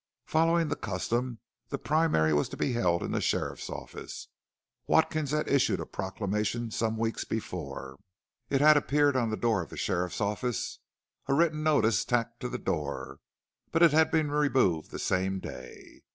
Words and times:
Following 0.25 0.69
the 0.69 0.75
custom 0.75 1.37
the 1.69 1.77
primary 1.77 2.33
was 2.33 2.49
to 2.49 2.57
be 2.57 2.73
held 2.73 3.03
in 3.03 3.11
the 3.11 3.21
sheriff's 3.21 3.69
office. 3.69 4.29
Watkins 4.87 5.29
had 5.29 5.47
issued 5.47 5.79
a 5.79 5.85
proclamation 5.85 6.71
some 6.71 6.97
weeks 6.97 7.23
before; 7.23 7.97
it 8.49 8.61
had 8.61 8.77
appeared 8.77 9.15
on 9.15 9.29
the 9.29 9.37
door 9.37 9.61
of 9.61 9.69
the 9.69 9.77
sheriff's 9.77 10.19
office 10.19 10.79
a 11.27 11.35
written 11.35 11.61
notice, 11.61 12.03
tacked 12.03 12.39
to 12.39 12.49
the 12.49 12.57
door 12.57 13.19
but 13.71 13.83
it 13.83 13.91
had 13.91 14.09
been 14.09 14.31
removed 14.31 14.89
the 14.89 14.97
same 14.97 15.37
day. 15.37 16.01